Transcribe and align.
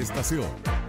estación. 0.00 0.79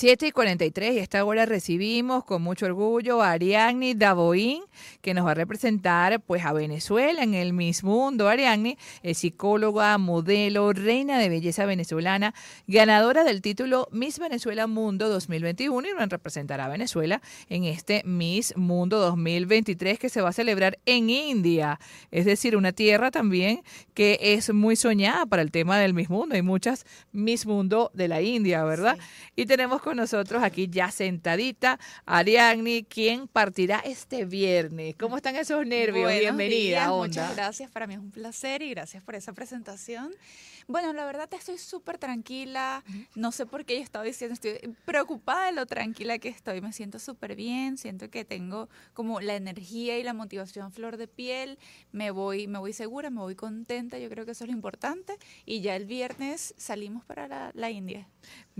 7 0.00 0.28
y 0.28 0.30
43 0.30 0.94
y 0.94 0.98
esta 0.98 1.22
hora 1.26 1.44
recibimos 1.44 2.24
con 2.24 2.40
mucho 2.40 2.64
orgullo 2.64 3.20
a 3.20 3.32
Ariadne 3.32 3.94
Davoín, 3.94 4.62
que 5.02 5.12
nos 5.12 5.26
va 5.26 5.32
a 5.32 5.34
representar 5.34 6.22
pues 6.22 6.42
a 6.46 6.54
Venezuela 6.54 7.22
en 7.22 7.34
el 7.34 7.52
Miss 7.52 7.84
Mundo. 7.84 8.26
Ariadne 8.26 8.78
es 9.02 9.18
psicóloga, 9.18 9.98
modelo, 9.98 10.72
reina 10.72 11.18
de 11.18 11.28
belleza 11.28 11.66
venezolana, 11.66 12.32
ganadora 12.66 13.24
del 13.24 13.42
título 13.42 13.88
Miss 13.92 14.18
Venezuela 14.18 14.66
Mundo 14.66 15.10
2021 15.10 15.88
y 15.90 15.92
nos 15.92 16.08
representará 16.08 16.64
a 16.64 16.68
Venezuela 16.70 17.20
en 17.50 17.64
este 17.64 18.02
Miss 18.06 18.56
Mundo 18.56 19.00
2023 19.00 19.98
que 19.98 20.08
se 20.08 20.22
va 20.22 20.30
a 20.30 20.32
celebrar 20.32 20.78
en 20.86 21.10
India, 21.10 21.78
es 22.10 22.24
decir, 22.24 22.56
una 22.56 22.72
tierra 22.72 23.10
también 23.10 23.62
que 23.92 24.18
es 24.18 24.50
muy 24.50 24.76
soñada 24.76 25.26
para 25.26 25.42
el 25.42 25.50
tema 25.50 25.78
del 25.78 25.92
Miss 25.92 26.08
Mundo. 26.08 26.36
Hay 26.36 26.42
muchas 26.42 26.86
Miss 27.12 27.44
Mundo 27.44 27.90
de 27.92 28.08
la 28.08 28.22
India, 28.22 28.64
¿verdad? 28.64 28.96
Y 29.36 29.44
tenemos 29.44 29.82
con 29.82 29.89
nosotros 29.94 30.42
aquí 30.42 30.68
ya 30.70 30.90
sentadita 30.90 31.78
Ariadne, 32.06 32.84
quien 32.84 33.28
partirá 33.28 33.80
este 33.80 34.24
viernes. 34.24 34.94
¿Cómo 34.98 35.16
están 35.16 35.36
esos 35.36 35.66
nervios? 35.66 36.04
Buenos 36.04 36.20
Bienvenida, 36.20 36.56
días, 36.56 36.88
Onda. 36.88 37.06
Muchas 37.06 37.36
gracias, 37.36 37.70
para 37.70 37.86
mí 37.86 37.94
es 37.94 38.00
un 38.00 38.10
placer 38.10 38.62
y 38.62 38.70
gracias 38.70 39.02
por 39.02 39.14
esa 39.14 39.32
presentación. 39.32 40.12
Bueno, 40.70 40.92
la 40.92 41.04
verdad 41.04 41.28
estoy 41.34 41.58
súper 41.58 41.98
tranquila, 41.98 42.84
no 43.16 43.32
sé 43.32 43.44
por 43.44 43.64
qué 43.64 43.74
yo 43.76 43.82
estaba 43.82 44.04
diciendo, 44.04 44.34
estoy 44.34 44.72
preocupada 44.84 45.46
de 45.46 45.52
lo 45.52 45.66
tranquila 45.66 46.18
que 46.20 46.28
estoy, 46.28 46.60
me 46.60 46.72
siento 46.72 47.00
súper 47.00 47.34
bien, 47.34 47.76
siento 47.76 48.08
que 48.08 48.24
tengo 48.24 48.68
como 48.92 49.20
la 49.20 49.34
energía 49.34 49.98
y 49.98 50.04
la 50.04 50.14
motivación 50.14 50.70
flor 50.70 50.96
de 50.96 51.08
piel, 51.08 51.58
me 51.90 52.12
voy, 52.12 52.46
me 52.46 52.60
voy 52.60 52.72
segura, 52.72 53.10
me 53.10 53.20
voy 53.20 53.34
contenta, 53.34 53.98
yo 53.98 54.08
creo 54.08 54.24
que 54.24 54.30
eso 54.30 54.44
es 54.44 54.50
lo 54.50 54.54
importante 54.54 55.16
y 55.44 55.60
ya 55.60 55.74
el 55.74 55.86
viernes 55.86 56.54
salimos 56.56 57.04
para 57.04 57.26
la, 57.26 57.50
la 57.54 57.70
India. 57.70 58.06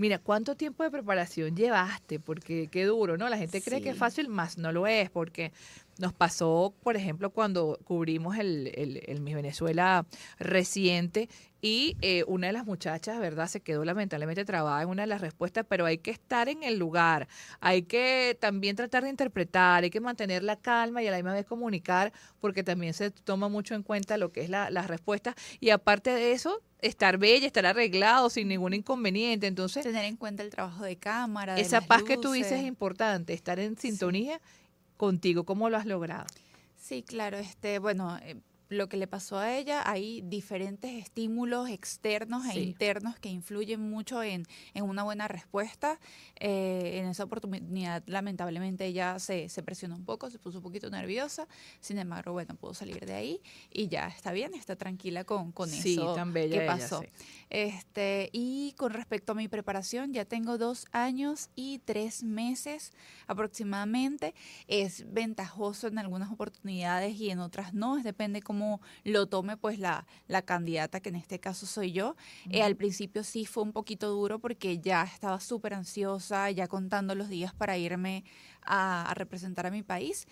Mira, 0.01 0.17
¿cuánto 0.17 0.55
tiempo 0.55 0.81
de 0.81 0.89
preparación 0.89 1.55
llevaste? 1.55 2.19
Porque 2.19 2.69
qué 2.71 2.85
duro, 2.85 3.17
¿no? 3.19 3.29
La 3.29 3.37
gente 3.37 3.61
cree 3.61 3.83
que 3.83 3.91
es 3.91 3.97
fácil, 3.99 4.29
más 4.29 4.57
no 4.57 4.71
lo 4.71 4.87
es, 4.87 5.11
porque 5.11 5.51
nos 5.97 6.13
pasó, 6.13 6.73
por 6.83 6.95
ejemplo, 6.95 7.29
cuando 7.31 7.79
cubrimos 7.83 8.37
el, 8.37 8.71
el, 8.75 9.01
el 9.05 9.21
Miss 9.21 9.35
Venezuela 9.35 10.05
reciente 10.39 11.29
y 11.61 11.95
eh, 12.01 12.23
una 12.27 12.47
de 12.47 12.53
las 12.53 12.65
muchachas, 12.65 13.19
¿verdad? 13.19 13.47
Se 13.47 13.61
quedó 13.61 13.85
lamentablemente 13.85 14.43
trabada 14.45 14.81
en 14.81 14.89
una 14.89 15.03
de 15.03 15.07
las 15.07 15.21
respuestas, 15.21 15.65
pero 15.69 15.85
hay 15.85 15.99
que 15.99 16.11
estar 16.11 16.49
en 16.49 16.63
el 16.63 16.77
lugar, 16.79 17.27
hay 17.59 17.83
que 17.83 18.35
también 18.39 18.75
tratar 18.75 19.03
de 19.03 19.09
interpretar, 19.09 19.83
hay 19.83 19.91
que 19.91 19.99
mantener 20.01 20.43
la 20.43 20.55
calma 20.55 21.03
y 21.03 21.07
a 21.07 21.11
la 21.11 21.17
misma 21.17 21.33
vez 21.33 21.45
comunicar, 21.45 22.11
porque 22.39 22.63
también 22.63 22.93
se 22.93 23.11
toma 23.11 23.47
mucho 23.47 23.75
en 23.75 23.83
cuenta 23.83 24.17
lo 24.17 24.31
que 24.31 24.41
es 24.41 24.49
la, 24.49 24.71
las 24.71 24.87
respuestas 24.87 25.35
y 25.59 25.69
aparte 25.69 26.09
de 26.09 26.31
eso, 26.31 26.61
estar 26.81 27.19
bella, 27.19 27.45
estar 27.45 27.65
arreglado 27.67 28.31
sin 28.31 28.47
ningún 28.47 28.73
inconveniente. 28.73 29.45
Entonces, 29.45 29.83
Tener 29.83 30.05
en 30.05 30.15
cuenta 30.17 30.41
el 30.41 30.49
trabajo 30.49 30.83
de 30.83 30.95
cámara. 30.95 31.53
de 31.53 31.61
esa 31.61 31.77
las 31.77 31.87
paz 31.87 32.01
que 32.01 32.17
tú 32.17 32.31
dices 32.31 32.53
es 32.53 32.63
importante, 32.63 33.33
estar 33.33 33.59
en 33.59 33.77
sintonía 33.77 34.41
contigo. 35.01 35.45
¿Cómo 35.45 35.71
lo 35.71 35.77
has 35.77 35.87
logrado? 35.87 36.27
Sí, 36.77 37.01
claro, 37.01 37.37
este, 37.37 37.79
bueno, 37.79 38.19
eh, 38.19 38.35
lo 38.71 38.87
que 38.87 38.95
le 38.95 39.05
pasó 39.05 39.37
a 39.37 39.57
ella, 39.57 39.83
hay 39.85 40.21
diferentes 40.21 40.91
estímulos 41.03 41.69
externos 41.69 42.45
e 42.45 42.59
internos 42.61 43.19
que 43.19 43.27
influyen 43.27 43.81
mucho 43.81 44.23
en, 44.23 44.45
en 44.73 44.85
una 44.85 45.03
buena 45.03 45.27
respuesta. 45.27 45.99
Eh, 46.39 46.99
en 46.99 47.07
esa 47.07 47.25
oportunidad, 47.25 48.01
lamentablemente, 48.05 48.85
ella 48.85 49.19
se, 49.19 49.49
se 49.49 49.61
presionó 49.61 49.95
un 49.95 50.05
poco, 50.05 50.29
se 50.29 50.39
puso 50.39 50.59
un 50.59 50.63
poquito 50.63 50.89
nerviosa. 50.89 51.47
Sin 51.81 51.97
embargo, 51.97 52.31
bueno, 52.31 52.55
pudo 52.55 52.73
salir 52.73 53.05
de 53.05 53.13
ahí 53.13 53.41
y 53.73 53.89
ya 53.89 54.07
está 54.07 54.31
bien, 54.31 54.53
está 54.53 54.77
tranquila 54.77 55.25
con, 55.25 55.51
con 55.51 55.67
Sí, 55.69 55.93
eso 55.95 56.15
tan 56.15 56.31
bella 56.31 56.57
que 56.57 56.63
ella, 56.63 56.73
pasó. 56.73 57.01
sí. 57.01 57.07
Este, 57.49 58.29
y 58.31 58.73
con 58.77 58.93
respecto 58.93 59.33
a 59.33 59.35
mi 59.35 59.49
preparación, 59.49 60.13
ya 60.13 60.23
tengo 60.23 60.57
dos 60.57 60.85
años 60.93 61.49
y 61.55 61.79
tres 61.79 62.23
meses 62.23 62.93
aproximadamente. 63.27 64.33
Es 64.67 65.11
ventajoso 65.11 65.87
en 65.87 65.97
algunas 65.99 66.31
oportunidades 66.31 67.19
y 67.19 67.31
en 67.31 67.39
otras 67.39 67.73
no. 67.73 67.97
Es 67.97 68.03
depende 68.05 68.41
cómo 68.41 68.60
lo 69.03 69.27
tome 69.27 69.57
pues 69.57 69.79
la, 69.79 70.05
la 70.27 70.41
candidata, 70.41 70.99
que 70.99 71.09
en 71.09 71.15
este 71.15 71.39
caso 71.39 71.65
soy 71.65 71.91
yo. 71.91 72.15
Eh, 72.49 72.61
al 72.61 72.75
principio 72.75 73.23
sí 73.23 73.45
fue 73.45 73.63
un 73.63 73.71
poquito 73.71 74.09
duro 74.09 74.39
porque 74.39 74.79
ya 74.79 75.03
estaba 75.03 75.39
súper 75.39 75.73
ansiosa, 75.73 76.49
ya 76.51 76.67
contando 76.67 77.15
los 77.15 77.29
días 77.29 77.53
para 77.53 77.77
irme 77.77 78.23
a, 78.61 79.09
a 79.09 79.13
representar 79.13 79.65
a 79.65 79.71
mi 79.71 79.83
país. 79.83 80.27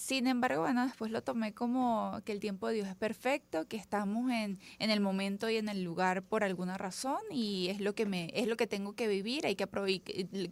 Sin 0.00 0.26
embargo, 0.26 0.62
bueno, 0.62 0.84
después 0.86 1.10
lo 1.10 1.22
tomé 1.22 1.52
como 1.52 2.20
que 2.24 2.32
el 2.32 2.40
tiempo 2.40 2.66
de 2.68 2.74
Dios 2.76 2.88
es 2.88 2.96
perfecto, 2.96 3.68
que 3.68 3.76
estamos 3.76 4.30
en, 4.32 4.58
en 4.78 4.90
el 4.90 4.98
momento 4.98 5.50
y 5.50 5.56
en 5.58 5.68
el 5.68 5.84
lugar 5.84 6.22
por 6.22 6.42
alguna 6.42 6.78
razón 6.78 7.18
y 7.30 7.68
es 7.68 7.80
lo 7.80 7.94
que 7.94 8.06
me 8.06 8.30
es 8.34 8.46
lo 8.48 8.56
que 8.56 8.66
tengo 8.66 8.94
que 8.94 9.08
vivir, 9.08 9.44
hay 9.44 9.56
que 9.56 9.68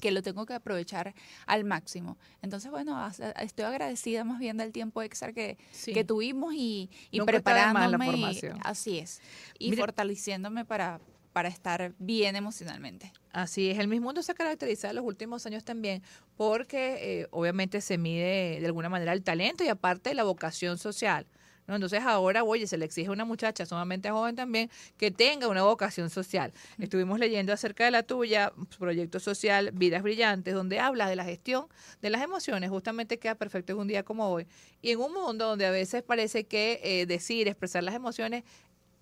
que 0.01 0.11
lo 0.11 0.23
tengo 0.23 0.45
que 0.45 0.53
aprovechar 0.53 1.15
al 1.47 1.65
máximo. 1.65 2.19
Entonces, 2.43 2.71
bueno, 2.71 3.09
estoy 3.41 3.65
agradecida 3.65 4.23
más 4.23 4.39
bien 4.39 4.59
del 4.59 4.71
tiempo 4.71 5.01
extra 5.01 5.33
que, 5.33 5.57
Sí. 5.73 5.95
que 5.95 6.05
tuvimos 6.05 6.53
y, 6.55 6.91
preparándome 7.25 8.17
y- 8.19 8.25
así 8.63 8.99
es. 8.99 9.23
Y 9.59 9.71
Mira- 9.71 9.81
fortaleciéndome 9.83 10.67
para 10.67 11.01
para 11.39 11.51
estar 11.51 11.93
bien 12.01 12.35
emocionalmente. 12.35 13.13
Así 13.31 13.71
es, 13.71 13.79
el 13.79 13.87
Miss 13.87 14.01
Mundo 14.01 14.25
se 14.25 14.33
ha 14.33 14.35
caracterizado 14.35 14.91
en 14.91 14.97
los 14.97 15.05
últimos 15.05 15.47
años 15.47 15.63
también 15.65 16.03
porque 16.37 17.21
eh, 17.21 17.29
obviamente 17.31 17.81
se 17.81 17.97
mide 17.97 18.59
de 18.59 18.67
alguna 18.67 18.89
manera 18.89 19.13
el 19.13 19.23
talento 19.23 19.63
y 19.63 19.69
aparte 19.69 20.13
la 20.15 20.25
vocación 20.25 20.79
social. 20.79 21.29
¿no? 21.69 21.77
Entonces 21.77 22.03
ahora, 22.03 22.43
oye, 22.43 22.67
se 22.67 22.77
le 22.77 22.87
exige 22.87 23.07
a 23.07 23.13
una 23.13 23.25
muchacha 23.25 23.65
sumamente 23.67 24.11
joven 24.11 24.35
también 24.35 24.69
que 24.97 25.13
tenga 25.13 25.47
una 25.47 25.63
vocación 25.63 26.11
social. 26.11 26.53
Estuvimos 26.77 27.21
leyendo 27.21 27.53
acerca 27.53 27.85
de 27.85 27.93
la 27.93 28.03
tuya, 28.03 28.53
proyecto 28.77 29.21
social 29.21 29.71
Vidas 29.73 30.03
Brillantes, 30.03 30.55
donde 30.55 30.81
hablas 30.81 31.09
de 31.09 31.15
la 31.15 31.25
gestión 31.25 31.67
de 32.03 32.11
las 32.11 32.21
emociones, 32.21 32.69
justamente 32.69 33.21
queda 33.21 33.37
perfecto 33.37 33.75
en 33.75 33.79
un 33.79 33.87
día 33.87 34.03
como 34.03 34.29
hoy. 34.29 34.49
Y 34.83 34.91
en 34.91 34.99
un 34.99 35.13
mundo 35.13 35.47
donde 35.47 35.67
a 35.67 35.71
veces 35.71 36.03
parece 36.03 36.49
que 36.49 36.81
eh, 36.83 37.07
decir, 37.07 37.47
expresar 37.47 37.85
las 37.85 37.95
emociones 37.95 38.43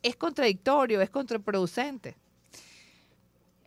es 0.02 0.16
contradictorio, 0.16 1.00
es 1.00 1.10
contraproducente. 1.10 2.16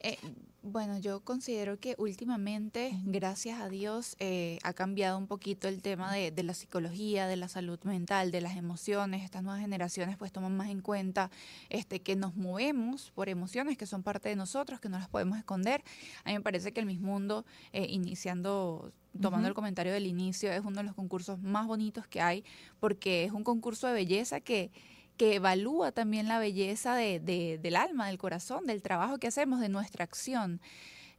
Eh, 0.01 0.17
bueno, 0.61 0.97
yo 0.97 1.21
considero 1.21 1.79
que 1.79 1.95
últimamente, 1.97 2.91
gracias 3.05 3.61
a 3.61 3.69
Dios, 3.69 4.15
eh, 4.19 4.59
ha 4.63 4.73
cambiado 4.73 5.17
un 5.17 5.25
poquito 5.25 5.67
el 5.69 5.81
tema 5.81 6.13
de, 6.13 6.31
de 6.31 6.43
la 6.43 6.53
psicología, 6.53 7.27
de 7.27 7.37
la 7.37 7.47
salud 7.47 7.79
mental, 7.83 8.31
de 8.31 8.41
las 8.41 8.57
emociones. 8.57 9.23
Estas 9.23 9.41
nuevas 9.41 9.61
generaciones 9.61 10.17
pues 10.17 10.31
toman 10.33 10.55
más 10.55 10.69
en 10.69 10.81
cuenta 10.81 11.31
este, 11.69 12.01
que 12.01 12.17
nos 12.17 12.35
movemos 12.35 13.11
por 13.11 13.29
emociones 13.29 13.77
que 13.77 13.85
son 13.85 14.03
parte 14.03 14.27
de 14.29 14.35
nosotros, 14.35 14.81
que 14.81 14.89
no 14.89 14.99
las 14.99 15.07
podemos 15.07 15.37
esconder. 15.37 15.81
A 16.25 16.29
mí 16.29 16.35
me 16.35 16.41
parece 16.41 16.73
que 16.73 16.81
el 16.81 16.85
mismo 16.85 17.11
mundo, 17.11 17.45
eh, 17.71 17.87
iniciando, 17.89 18.91
tomando 19.19 19.47
el 19.47 19.53
comentario 19.53 19.93
del 19.93 20.07
inicio, 20.07 20.51
es 20.51 20.59
uno 20.59 20.77
de 20.77 20.83
los 20.83 20.93
concursos 20.93 21.39
más 21.39 21.67
bonitos 21.67 22.05
que 22.05 22.21
hay, 22.21 22.43
porque 22.79 23.23
es 23.23 23.31
un 23.31 23.43
concurso 23.43 23.87
de 23.87 23.93
belleza 23.93 24.41
que 24.41 24.71
que 25.19 25.35
evalúa 25.35 25.91
también 25.91 26.29
la 26.29 26.39
belleza 26.39 26.95
de, 26.95 27.19
de- 27.19 27.59
del 27.61 27.75
alma, 27.75 28.07
del 28.07 28.17
corazón, 28.17 28.65
del 28.65 28.81
trabajo 28.81 29.17
que 29.17 29.27
hacemos, 29.27 29.59
de 29.59 29.67
nuestra 29.67 30.05
acción. 30.05 30.61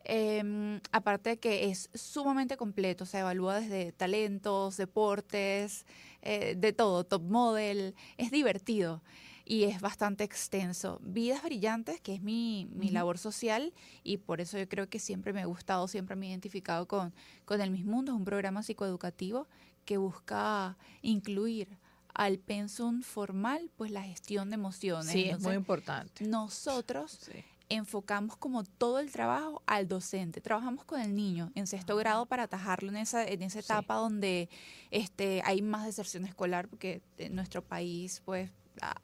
Eh, 0.05 0.81
aparte 0.91 1.29
de 1.31 1.39
que 1.39 1.69
es 1.71 1.91
sumamente 1.95 2.57
completo, 2.57 3.05
se 3.05 3.19
evalúa 3.19 3.61
desde 3.61 3.93
talentos, 3.93 4.79
deportes, 4.79 5.85
eh, 6.23 6.55
de 6.57 6.73
todo, 6.73 7.05
top 7.05 7.21
model, 7.25 7.95
es 8.17 8.31
divertido 8.31 9.03
y 9.45 9.65
es 9.65 9.83
bastante 9.83 10.25
extenso. 10.25 10.99
Vidas 11.03 11.43
Brillantes, 11.43 12.01
que 12.01 12.15
es 12.15 12.23
mi, 12.23 12.69
mi 12.73 12.89
labor 12.89 13.19
social 13.19 13.75
y 14.03 14.17
por 14.17 14.41
eso 14.41 14.57
yo 14.57 14.67
creo 14.67 14.89
que 14.89 14.99
siempre 14.99 15.35
me 15.35 15.43
ha 15.43 15.47
gustado, 15.47 15.89
siempre 15.89 16.17
me 16.17 16.25
he 16.27 16.31
identificado 16.31 16.89
con, 16.89 17.13
con 17.45 17.61
el 17.61 17.71
Mis 17.71 17.85
Mundo, 17.85 18.13
es 18.13 18.17
un 18.19 18.25
programa 18.25 18.63
psicoeducativo 18.63 19.47
que 19.85 19.99
busca 19.99 20.79
incluir 21.03 21.69
al 22.15 22.39
pensum 22.39 23.03
formal, 23.03 23.71
pues 23.77 23.91
la 23.91 24.03
gestión 24.03 24.51
de 24.51 24.55
emociones. 24.55 25.11
Sí, 25.13 25.29
es 25.29 25.41
muy 25.41 25.55
importante. 25.55 26.25
nosotros 26.25 27.19
Sí. 27.21 27.45
enfocamos 27.69 28.37
como 28.37 28.65
todo 28.65 28.99
el 28.99 29.13
trabajo 29.13 29.63
al 29.67 29.87
docente. 29.87 30.41
Trabajamos 30.41 30.85
con 30.85 31.01
el 31.01 31.15
niño 31.15 31.53
en 31.55 31.67
sexto 31.69 31.97
grado 31.97 32.27
para 32.27 32.43
atajarlo 32.45 32.89
en 32.91 32.97
esa, 32.97 33.25
en 33.25 33.43
esa 33.43 33.61
Sí. 33.61 33.67
etapa 33.67 33.95
donde 33.95 34.49
este, 34.91 35.41
hay 35.45 35.63
más 35.63 35.85
deserción 35.87 36.25
escolar, 36.27 36.69
porque 36.69 37.01
en 37.19 37.35
nuestro 37.37 37.63
país 37.63 38.23
pues 38.25 38.51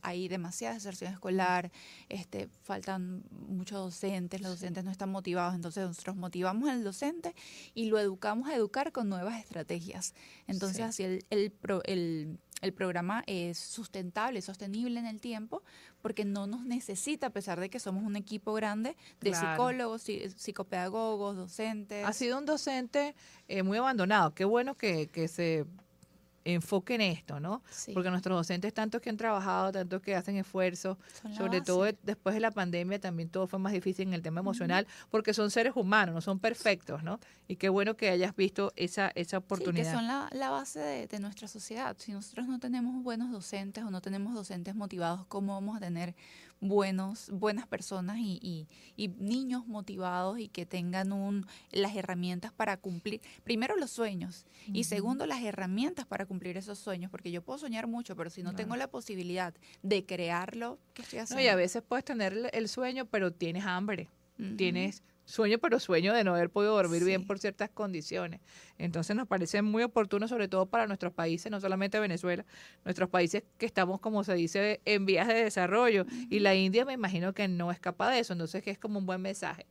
hay 0.02 0.28
demasiada 0.28 0.74
deserción 0.74 1.12
escolar, 1.12 1.70
este, 2.08 2.48
faltan 2.62 3.22
muchos 3.30 3.78
docentes, 3.78 4.40
los 4.40 4.52
docentes 4.52 4.84
no 4.84 4.90
están 4.90 5.10
motivados, 5.10 5.54
entonces 5.54 5.86
nosotros 5.86 6.16
motivamos 6.16 6.68
al 6.68 6.82
docente 6.84 7.34
y 7.74 7.86
lo 7.86 7.98
educamos 7.98 8.48
a 8.48 8.54
educar 8.54 8.92
con 8.92 9.08
nuevas 9.08 9.38
estrategias. 9.40 10.14
Entonces 10.46 10.76
Sí. 10.78 10.82
así 10.82 11.02
el, 11.04 11.26
el, 11.30 11.52
el- 11.84 12.38
el 12.62 12.72
programa 12.72 13.22
es 13.26 13.58
sustentable, 13.58 14.40
sostenible 14.40 14.98
en 14.98 15.04
el 15.04 15.20
tiempo, 15.20 15.62
porque 16.00 16.24
no 16.24 16.46
nos 16.46 16.64
necesita, 16.64 17.26
a 17.26 17.30
pesar 17.30 17.60
de 17.60 17.68
que 17.68 17.78
somos 17.78 18.02
un 18.02 18.16
equipo 18.16 18.54
grande 18.54 18.96
de 19.20 19.30
Claro. 19.32 19.52
psicólogos, 19.52 20.02
psi- 20.08 20.30
psicopedagogos, 20.34 21.36
docentes. 21.36 22.06
Ha 22.06 22.12
sido 22.14 22.38
un 22.38 22.46
docente 22.46 23.14
eh, 23.48 23.62
muy 23.62 23.76
abandonado. 23.76 24.34
Qué 24.34 24.46
bueno 24.46 24.74
que, 24.74 25.08
que 25.08 25.28
se 25.28 25.66
enfoque 26.46 26.94
en 26.94 27.00
esto, 27.02 27.40
¿no? 27.40 27.62
Sí, 27.70 27.92
Porque 27.92 28.10
nuestros 28.10 28.36
docentes, 28.36 28.72
tantos 28.72 29.00
que 29.00 29.10
han 29.10 29.16
trabajado, 29.16 29.72
tantos 29.72 30.00
que 30.02 30.14
hacen 30.14 30.36
esfuerzos, 30.36 30.96
sobre 31.36 31.58
base. 31.58 31.60
todo 31.62 31.82
de- 31.84 31.96
después 32.02 32.34
de 32.34 32.40
la 32.40 32.50
pandemia 32.50 32.98
también 33.00 33.28
todo 33.28 33.46
fue 33.46 33.58
más 33.58 33.72
difícil 33.72 34.08
en 34.08 34.14
el 34.14 34.22
tema 34.22 34.40
emocional, 34.40 34.86
porque 35.10 35.34
son 35.34 35.50
seres 35.50 35.72
humanos, 35.76 36.14
no 36.14 36.20
son 36.20 36.38
perfectos, 36.38 37.02
¿no? 37.02 37.18
Y 37.48 37.56
qué 37.56 37.68
bueno 37.68 37.96
que 37.96 38.10
hayas 38.10 38.34
visto 38.36 38.72
esa, 38.76 39.08
esa 39.14 39.30
Sí, 39.30 39.42
oportunidad. 39.44 39.84
que 39.90 39.96
son 39.96 40.06
la, 40.06 40.28
la 40.32 40.50
base 40.50 40.78
de, 40.80 41.06
de 41.06 41.18
nuestra 41.20 41.48
sociedad. 41.48 41.96
Si 41.98 42.12
nosotros 42.12 42.46
no 42.46 42.58
tenemos 42.58 43.02
buenos 43.02 43.30
docentes 43.30 43.84
o 43.84 43.90
no 43.90 44.00
tenemos 44.00 44.34
docentes 44.34 44.74
motivados, 44.74 45.26
¿cómo 45.26 45.54
vamos 45.54 45.76
a 45.76 45.80
tener 45.80 46.14
buenos, 46.60 47.30
buenas 47.30 47.66
personas 47.66 48.18
y, 48.18 48.38
y- 48.42 48.66
y 48.96 49.08
niños 49.08 49.66
motivados 49.66 50.38
y 50.38 50.48
que 50.48 50.66
tengan 50.66 51.12
un, 51.12 51.46
las 51.70 51.94
herramientas 51.94 52.52
para 52.52 52.76
cumplir, 52.76 53.20
primero 53.44 53.76
los 53.76 53.90
sueños 53.90 54.46
y 54.72 54.84
segundo 54.84 55.26
las 55.26 55.42
herramientas 55.42 56.06
para 56.06 56.26
cumplir 56.26 56.56
esos 56.56 56.78
sueños? 56.78 57.10
Porque 57.10 57.30
yo 57.30 57.42
puedo 57.42 57.58
soñar 57.58 57.86
mucho, 57.86 58.16
pero 58.16 58.30
si 58.30 58.42
no 58.42 58.50
Claro. 58.50 58.56
tengo 58.64 58.76
la 58.76 58.88
posibilidad 58.88 59.54
de 59.82 60.04
crearlo, 60.06 60.78
¿qué 60.94 61.02
estoy 61.02 61.18
No, 61.18 61.22
haciendo? 61.24 61.44
y 61.44 61.48
a 61.48 61.56
veces 61.56 61.82
puedes 61.86 62.04
tener 62.04 62.50
el- 62.52 62.68
sueño, 62.68 63.06
pero 63.06 63.32
tienes 63.32 63.64
hambre. 63.64 64.08
Tienes 64.56 65.02
sueño, 65.26 65.58
pero 65.58 65.78
sueño 65.78 66.14
de 66.14 66.24
no 66.24 66.34
haber 66.34 66.48
podido 66.48 66.74
dormir 66.74 67.04
bien 67.04 67.26
por 67.26 67.38
ciertas 67.38 67.68
condiciones. 67.68 68.40
Entonces 68.78 69.14
nos 69.14 69.26
parece 69.26 69.60
muy 69.60 69.82
oportuno, 69.82 70.28
sobre 70.28 70.48
todo 70.48 70.66
para 70.66 70.86
nuestros 70.86 71.12
países, 71.12 71.52
no 71.52 71.60
solamente 71.60 72.00
Venezuela, 72.00 72.46
nuestros 72.84 73.10
países 73.10 73.42
que 73.58 73.66
estamos, 73.66 74.00
como 74.00 74.24
se 74.24 74.34
dice, 74.34 74.80
en 74.84 75.04
vías 75.04 75.28
de 75.28 75.34
desarrollo. 75.34 76.06
Y 76.30 76.38
la 76.38 76.54
India 76.54 76.84
me 76.84 76.94
imagino 76.94 77.34
que 77.34 77.48
no 77.48 77.70
escapa 77.70 78.10
de 78.10 78.20
eso, 78.20 78.32
entonces 78.32 78.62
que 78.62 78.70
es 78.70 78.78
como 78.78 78.98
un 78.98 79.06
buen 79.06 79.20
mensaje. 79.20 79.66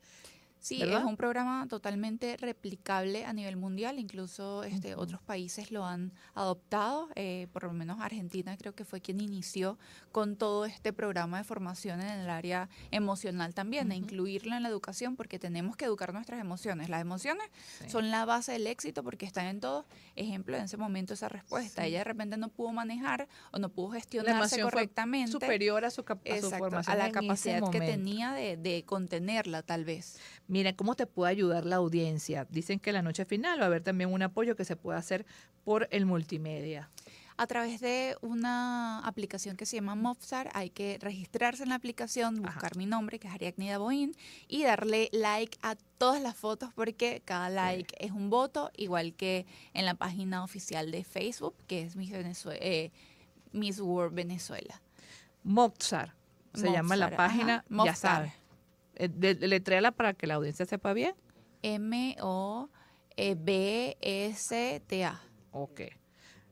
Sí, 0.65 0.79
¿verdad? 0.79 1.01
es 1.01 1.05
un 1.05 1.15
programa 1.15 1.67
totalmente 1.69 2.37
replicable 2.37 3.23
a 3.23 3.33
nivel 3.33 3.55
mundial, 3.55 3.99
incluso 3.99 4.63
este, 4.63 4.95
otros 4.95 5.21
países 5.21 5.69
lo 5.69 5.85
han 5.85 6.11
adoptado, 6.33 7.07
eh, 7.13 7.45
por 7.53 7.65
lo 7.65 7.73
menos 7.73 7.99
Argentina 8.01 8.57
creo 8.57 8.73
que 8.73 8.83
fue 8.83 8.99
quien 8.99 9.21
inició 9.21 9.77
con 10.11 10.35
todo 10.37 10.65
este 10.65 10.91
programa 10.91 11.37
de 11.37 11.43
formación 11.43 12.01
en 12.01 12.09
el 12.19 12.29
área 12.31 12.67
emocional 12.89 13.53
también, 13.53 13.89
de 13.89 13.95
Ujú. 13.97 14.05
incluirlo 14.05 14.55
en 14.55 14.63
la 14.63 14.69
educación, 14.69 15.15
porque 15.15 15.37
tenemos 15.37 15.77
que 15.77 15.85
educar 15.85 16.11
nuestras 16.15 16.39
emociones. 16.41 16.89
Las 16.89 17.01
emociones 17.01 17.47
Sí. 17.81 17.87
son 17.91 18.09
la 18.09 18.25
base 18.25 18.53
del 18.53 18.65
éxito 18.65 19.03
porque 19.03 19.27
están 19.27 19.45
en 19.45 19.59
todo. 19.59 19.85
Ejemplo, 20.15 20.57
en 20.57 20.63
ese 20.63 20.77
momento 20.77 21.13
esa 21.13 21.29
respuesta, 21.29 21.83
Sí. 21.83 21.89
ella 21.89 21.99
de 21.99 22.03
repente 22.05 22.37
no 22.37 22.49
pudo 22.49 22.71
manejar 22.71 23.27
o 23.51 23.59
no 23.59 23.69
pudo 23.69 23.91
gestionarse 23.91 24.63
correctamente. 24.63 25.31
superior 25.31 25.85
a 25.85 25.91
su, 25.91 26.01
a 26.01 26.05
su 26.15 26.19
Exacto, 26.23 26.57
formación 26.57 26.91
a 26.91 26.97
la 26.97 27.11
capacidad 27.11 27.61
que 27.69 27.81
tenía 27.81 28.31
de, 28.31 28.57
de 28.57 28.83
contenerla 28.83 29.61
tal 29.61 29.85
vez. 29.85 30.17
Mira, 30.55 30.71
¿cómo 30.73 30.95
te 30.95 31.05
puede 31.05 31.31
ayudar 31.33 31.65
la 31.65 31.75
audiencia? 31.75 32.47
Dicen 32.49 32.79
que 32.79 32.93
la 32.93 33.01
noche 33.01 33.25
final 33.25 33.59
va 33.59 33.63
a 33.63 33.65
haber 33.65 33.83
también 33.83 34.13
un 34.13 34.21
apoyo 34.21 34.55
que 34.55 34.63
se 34.63 34.77
puede 34.77 34.97
hacer 34.97 35.25
por 35.65 35.89
el 35.91 36.05
multimedia. 36.05 36.89
A 37.35 37.45
través 37.45 37.81
de 37.81 38.15
una 38.21 38.99
aplicación 39.05 39.57
que 39.57 39.65
se 39.65 39.75
llama 39.75 39.95
Mobstar, 39.95 40.49
hay 40.53 40.69
que 40.69 40.97
registrarse 41.01 41.63
en 41.63 41.69
la 41.69 41.75
aplicación, 41.75 42.37
Ajá. 42.37 42.53
buscar 42.53 42.77
mi 42.77 42.85
nombre, 42.85 43.19
que 43.19 43.27
es 43.27 43.33
Ariadne 43.33 43.69
Daboín, 43.69 44.15
y 44.47 44.63
darle 44.63 45.09
like 45.11 45.57
a 45.61 45.75
todas 45.97 46.21
las 46.21 46.37
fotos 46.37 46.69
porque 46.73 47.21
cada 47.25 47.49
like 47.49 47.93
es 47.99 48.11
un 48.13 48.29
voto, 48.29 48.71
igual 48.77 49.13
que 49.13 49.45
en 49.73 49.83
la 49.83 49.95
página 49.95 50.41
oficial 50.41 50.89
de 50.89 51.03
Facebook, 51.03 51.55
que 51.67 51.81
es 51.81 51.97
Miss, 51.97 52.11
Venezue- 52.13 52.57
eh, 52.61 52.93
Miss 53.51 53.81
World 53.81 54.15
Venezuela. 54.15 54.81
Mozart 55.43 56.13
se 56.53 56.71
llama 56.71 56.95
la 56.95 57.07
Mobstar, 57.07 57.17
página, 57.29 57.65
ya 57.67 57.75
Mobstar. 57.75 57.95
sabes. 58.15 58.33
Eh, 58.95 59.09
Deletréala 59.09 59.91
para 59.91 60.13
que 60.13 60.27
la 60.27 60.35
audiencia 60.35 60.65
sepa 60.65 60.93
bien. 60.93 61.13
M-O-B-S-T-A. 63.95 65.21
Ok. 65.51 65.81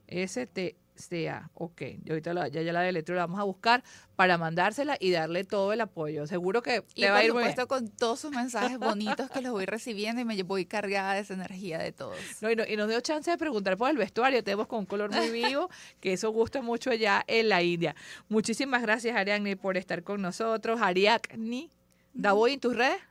STCA. 0.07 1.49
Ok. 1.55 1.81
Y 2.03 2.09
ahorita 2.09 2.33
la- 2.33 2.47
ya, 2.49 2.61
ya 2.61 2.71
la 2.73 2.81
deletreo 2.81 3.15
la 3.17 3.23
vamos 3.25 3.39
a 3.39 3.43
buscar 3.43 3.83
para 4.15 4.37
mandársela 4.37 4.95
y 4.99 5.11
darle 5.11 5.43
todo 5.43 5.73
el 5.73 5.81
apoyo. 5.81 6.27
Seguro 6.27 6.61
que 6.61 6.83
Y 6.95 7.01
te 7.01 7.09
va 7.09 7.17
a 7.17 7.19
por 7.19 7.25
ir 7.25 7.33
muy 7.33 7.43
bien. 7.43 7.51
supuesto 7.55 7.67
con 7.67 7.89
todos 7.89 8.19
sus 8.19 8.31
mensajes 8.31 8.77
bonitos 8.77 9.29
que 9.31 9.41
los 9.41 9.51
voy 9.51 9.65
recibiendo 9.65 10.21
y 10.21 10.25
me 10.25 10.41
voy 10.43 10.65
cargada 10.65 11.13
de 11.15 11.21
esa 11.21 11.33
energía 11.33 11.79
de 11.79 11.91
todos. 11.91 12.17
No, 12.41 12.51
y, 12.51 12.55
no- 12.55 12.65
y 12.67 12.75
nos 12.75 12.87
dio 12.89 12.99
chance 13.01 13.29
de 13.31 13.37
preguntar 13.37 13.77
por 13.77 13.89
el 13.89 13.97
vestuario. 13.97 14.43
Tenemos 14.43 14.67
con 14.67 14.79
un 14.79 14.85
color 14.85 15.11
muy 15.11 15.31
vivo, 15.31 15.69
que 15.99 16.13
eso 16.13 16.29
gusta 16.31 16.61
mucho 16.61 16.91
allá 16.91 17.23
en 17.27 17.49
la 17.49 17.61
India. 17.63 17.95
Muchísimas 18.29 18.81
gracias, 18.81 19.15
Ariadne, 19.15 19.57
por 19.57 19.77
estar 19.77 20.03
con 20.03 20.21
nosotros. 20.21 20.79
Ariadne, 20.81 21.69
Davoy 22.13 22.54
en 22.54 22.60
tus 22.60 22.75
redes. 22.75 23.01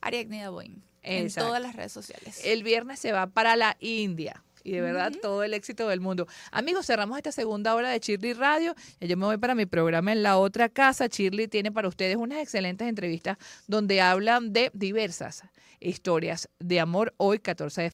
Ariadne 0.00 0.42
Daboin. 0.42 0.82
En 1.02 1.32
todas 1.32 1.62
las 1.62 1.74
redes 1.74 1.92
sociales. 1.92 2.40
El 2.44 2.62
viernes 2.62 2.98
se 2.98 3.12
va 3.12 3.26
para 3.26 3.56
la 3.56 3.76
India. 3.80 4.42
Y 4.62 4.72
de 4.72 4.82
verdad, 4.82 5.12
todo 5.22 5.42
el 5.42 5.54
éxito 5.54 5.88
del 5.88 6.00
mundo. 6.00 6.26
Amigos, 6.52 6.86
cerramos 6.86 7.16
esta 7.16 7.32
segunda 7.32 7.74
hora 7.74 7.90
de 7.90 7.98
Shirley 7.98 8.34
Radio. 8.34 8.74
Yo 9.00 9.16
me 9.16 9.24
voy 9.24 9.38
para 9.38 9.54
mi 9.54 9.64
programa 9.64 10.12
en 10.12 10.22
la 10.22 10.36
otra 10.36 10.68
casa. 10.68 11.06
Shirley 11.06 11.48
tiene 11.48 11.72
para 11.72 11.88
ustedes 11.88 12.16
unas 12.16 12.40
excelentes 12.40 12.86
entrevistas 12.86 13.38
donde 13.66 14.02
hablan 14.02 14.52
de 14.52 14.70
diversas 14.74 15.44
historias 15.80 16.50
de 16.58 16.78
amor 16.78 17.14
hoy, 17.16 17.38
14 17.38 17.80
de 17.80 17.88